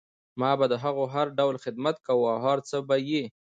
ما 0.39 0.51
به 0.59 0.65
د 0.71 0.75
هغو 0.83 1.03
هر 1.13 1.27
ډول 1.37 1.55
خدمت 1.65 1.95
کوه 2.07 2.27
او 2.33 2.37
هر 2.45 2.57
څه 2.69 2.77
به 2.87 2.95
یې 3.09 3.23